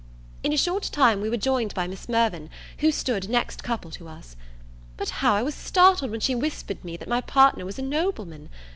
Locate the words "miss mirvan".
1.85-2.49